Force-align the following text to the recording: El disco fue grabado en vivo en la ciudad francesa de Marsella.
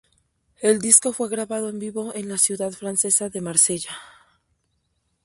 El 0.61 0.79
disco 0.79 1.13
fue 1.13 1.29
grabado 1.29 1.69
en 1.69 1.77
vivo 1.77 2.11
en 2.15 2.27
la 2.27 2.39
ciudad 2.39 2.71
francesa 2.71 3.29
de 3.29 3.39
Marsella. 3.39 3.95